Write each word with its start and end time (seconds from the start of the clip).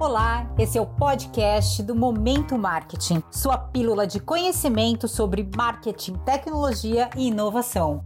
Olá, 0.00 0.50
esse 0.58 0.78
é 0.78 0.80
o 0.80 0.86
podcast 0.86 1.82
do 1.82 1.94
Momento 1.94 2.56
Marketing, 2.56 3.22
sua 3.30 3.58
pílula 3.58 4.06
de 4.06 4.18
conhecimento 4.18 5.06
sobre 5.06 5.46
marketing, 5.54 6.14
tecnologia 6.24 7.10
e 7.14 7.26
inovação. 7.26 8.02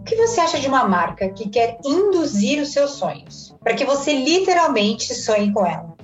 O 0.00 0.04
que 0.06 0.16
você 0.16 0.40
acha 0.40 0.58
de 0.58 0.68
uma 0.68 0.88
marca 0.88 1.28
que 1.28 1.50
quer 1.50 1.78
induzir 1.84 2.62
os 2.62 2.72
seus 2.72 2.92
sonhos, 2.92 3.54
para 3.62 3.74
que 3.74 3.84
você 3.84 4.14
literalmente 4.14 5.14
sonhe 5.14 5.52
com 5.52 5.66
ela? 5.66 5.94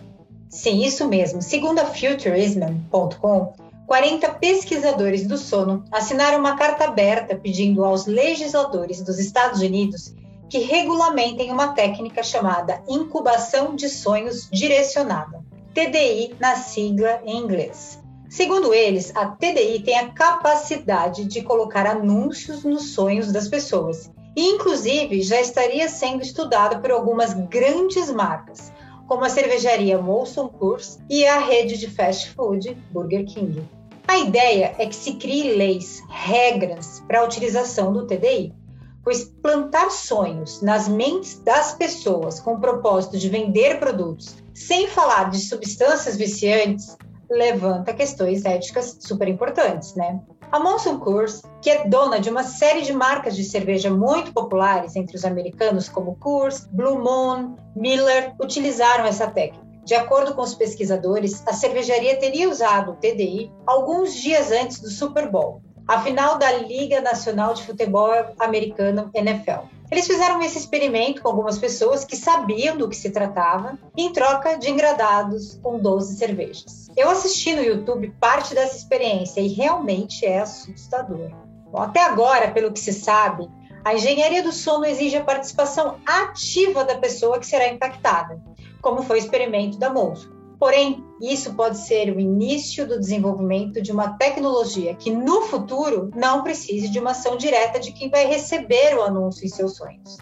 Sim, 0.51 0.85
isso 0.85 1.09
mesmo. 1.09 1.41
Segundo 1.41 1.79
a 1.79 1.87
Futurism.com, 1.87 3.55
40 3.87 4.29
pesquisadores 4.35 5.27
do 5.27 5.39
sono 5.39 5.85
assinaram 5.93 6.41
uma 6.41 6.57
carta 6.57 6.85
aberta 6.85 7.37
pedindo 7.37 7.85
aos 7.85 8.07
legisladores 8.07 9.01
dos 9.01 9.19
Estados 9.19 9.61
Unidos 9.61 10.13
que 10.51 10.59
regulamentem 10.59 11.53
uma 11.53 11.69
técnica 11.69 12.23
chamada 12.23 12.83
incubação 12.89 13.77
de 13.77 13.89
sonhos 13.89 14.49
direcionada, 14.51 15.41
TDI 15.73 16.35
na 16.41 16.57
sigla 16.57 17.21
em 17.25 17.37
inglês. 17.37 18.03
Segundo 18.29 18.75
eles, 18.75 19.15
a 19.15 19.27
TDI 19.27 19.81
tem 19.85 19.99
a 19.99 20.11
capacidade 20.11 21.25
de 21.25 21.43
colocar 21.43 21.87
anúncios 21.87 22.65
nos 22.65 22.91
sonhos 22.91 23.31
das 23.31 23.47
pessoas 23.47 24.11
e, 24.35 24.49
inclusive, 24.51 25.23
já 25.23 25.41
estaria 25.41 25.89
sendo 25.89 26.23
estudada 26.23 26.79
por 26.81 26.91
algumas 26.91 27.33
grandes 27.33 28.11
marcas, 28.11 28.73
como 29.07 29.25
a 29.25 29.29
cervejaria 29.29 29.99
Molson 29.99 30.49
Coors 30.49 30.99
e 31.09 31.25
a 31.25 31.39
rede 31.39 31.79
de 31.79 31.89
fast 31.89 32.31
food 32.31 32.77
Burger 32.91 33.25
King. 33.25 33.76
A 34.09 34.19
ideia 34.19 34.75
é 34.79 34.87
que 34.87 34.95
se 34.95 35.15
crie 35.15 35.57
leis, 35.57 36.03
regras 36.09 37.03
para 37.09 37.21
a 37.21 37.25
utilização 37.25 37.93
do 37.93 38.07
TDI, 38.07 38.55
pois 39.03 39.25
plantar 39.25 39.91
sonhos 39.91 40.63
nas 40.63 40.89
mentes 40.89 41.41
das 41.41 41.75
pessoas 41.75 42.41
com 42.41 42.55
o 42.55 42.61
propósito 42.61 43.19
de 43.19 43.29
vender 43.29 43.79
produtos, 43.79 44.37
sem 44.55 44.89
falar 44.89 45.31
de 45.31 45.41
substâncias 45.41 46.17
viciantes, 46.17 46.97
levanta 47.29 47.93
questões 47.93 48.45
éticas 48.45 48.97
super 49.01 49.29
importantes, 49.29 49.95
né? 49.95 50.21
A 50.53 50.61
Monson 50.61 51.01
Coors, 51.01 51.43
que 51.61 51.69
é 51.69 51.89
dona 51.89 52.21
de 52.21 52.31
uma 52.31 52.45
série 52.45 52.83
de 52.83 52.93
marcas 52.93 53.35
de 53.35 53.43
cerveja 53.43 53.91
muito 53.91 54.33
populares 54.33 54.95
entre 54.95 55.17
os 55.17 55.25
americanos, 55.25 55.89
como 55.89 56.15
Coors, 56.17 56.67
Blue 56.71 57.01
Moon, 57.01 57.57
Miller, 57.75 58.35
utilizaram 58.41 59.05
essa 59.05 59.27
técnica. 59.27 59.66
De 59.87 59.95
acordo 59.95 60.35
com 60.35 60.43
os 60.43 60.53
pesquisadores, 60.53 61.47
a 61.47 61.53
cervejaria 61.53 62.19
teria 62.19 62.51
usado 62.51 62.91
o 62.91 62.97
TDI 62.97 63.53
alguns 63.65 64.17
dias 64.17 64.51
antes 64.51 64.81
do 64.81 64.91
Super 64.91 65.31
Bowl, 65.31 65.63
a 65.87 66.01
final 66.01 66.39
da 66.39 66.51
Liga 66.51 67.01
Nacional 67.01 67.55
de 67.55 67.63
Futebol 67.63 68.11
Americano 68.41 69.09
NFL. 69.15 69.69
Eles 69.89 70.09
fizeram 70.09 70.43
esse 70.43 70.59
experimento 70.59 71.23
com 71.23 71.29
algumas 71.29 71.57
pessoas 71.57 72.05
que 72.05 72.17
sabiam 72.17 72.77
do 72.77 72.89
que 72.89 72.97
se 72.97 73.11
tratava, 73.11 73.79
em 73.97 74.13
troca 74.13 74.59
de 74.59 74.69
engradados 74.69 75.61
com 75.63 75.79
12 75.79 76.17
cervejas. 76.17 76.89
Eu 76.97 77.09
assisti 77.09 77.55
no 77.55 77.63
YouTube 77.63 78.13
parte 78.19 78.57
dessa 78.57 78.77
experiência 78.77 79.41
e 79.41 79.47
realmente 79.47 80.27
é 80.27 80.41
assustador. 80.41 81.31
Bom, 81.71 81.79
até 81.79 82.03
agora, 82.03 82.51
pelo 82.51 82.73
que 82.73 82.81
se 82.81 82.93
sabe, 82.93 83.49
a 83.85 83.95
engenharia 83.95 84.43
do 84.43 84.51
sono 84.51 84.85
exige 84.85 85.17
a 85.17 85.23
participação 85.23 86.01
ativa 86.05 86.85
da 86.85 86.97
pessoa 86.97 87.39
que 87.39 87.47
será 87.47 87.69
impactada 87.69 88.43
como 88.87 89.03
foi 89.03 89.17
o 89.17 89.19
experimento 89.19 89.79
da 89.79 89.93
Monzo. 89.93 90.33
Porém, 90.61 91.05
isso 91.21 91.55
pode 91.55 91.77
ser 91.77 92.09
o 92.15 92.21
início 92.21 92.87
do 92.87 93.01
desenvolvimento 93.01 93.83
de 93.83 93.91
uma 93.91 94.17
tecnologia 94.17 94.95
que 94.95 95.11
no 95.11 95.43
futuro 95.43 96.09
não 96.15 96.45
precise 96.45 96.89
de 96.89 97.01
uma 97.01 97.11
ação 97.11 97.37
direta 97.37 97.81
de 97.81 97.91
quem 97.91 98.09
vai 98.09 98.27
receber 98.27 98.97
o 98.97 99.03
anúncio 99.03 99.45
em 99.45 99.49
seus 99.49 99.75
sonhos. 99.75 100.19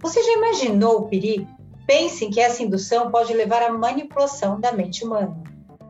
Você 0.00 0.22
já 0.22 0.32
imaginou 0.32 1.00
o 1.00 1.08
perigo? 1.10 1.46
Pensem 1.86 2.30
que 2.30 2.40
essa 2.40 2.62
indução 2.62 3.10
pode 3.10 3.34
levar 3.34 3.62
à 3.62 3.70
manipulação 3.70 4.58
da 4.58 4.72
mente 4.72 5.04
humana. 5.04 5.38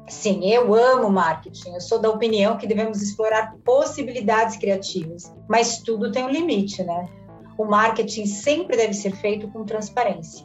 Sim, 0.09 0.53
eu 0.53 0.75
amo 0.75 1.09
marketing. 1.10 1.75
Eu 1.75 1.81
sou 1.81 2.00
da 2.00 2.10
opinião 2.10 2.59
que 2.59 2.66
devemos 2.66 3.00
explorar 3.00 3.54
possibilidades 3.65 4.56
criativas, 4.56 5.32
mas 5.49 5.78
tudo 5.78 6.10
tem 6.10 6.25
um 6.25 6.28
limite, 6.28 6.82
né? 6.82 7.09
O 7.56 7.65
marketing 7.65 8.26
sempre 8.26 8.76
deve 8.76 8.94
ser 8.94 9.15
feito 9.15 9.47
com 9.53 9.65
transparência. 9.65 10.44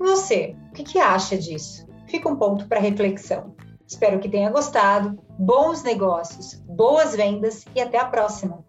E 0.00 0.04
você, 0.04 0.56
o 0.70 0.72
que, 0.72 0.82
que 0.82 0.98
acha 0.98 1.36
disso? 1.36 1.86
Fica 2.06 2.26
um 2.28 2.36
ponto 2.36 2.66
para 2.68 2.80
reflexão. 2.80 3.54
Espero 3.86 4.18
que 4.18 4.28
tenha 4.28 4.50
gostado. 4.50 5.18
Bons 5.38 5.82
negócios, 5.82 6.54
boas 6.66 7.14
vendas 7.14 7.64
e 7.74 7.80
até 7.80 7.98
a 7.98 8.04
próxima! 8.06 8.64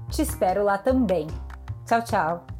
Te 0.09 0.22
espero 0.22 0.63
lá 0.63 0.78
também. 0.78 1.28
Tchau, 1.85 2.02
tchau! 2.03 2.55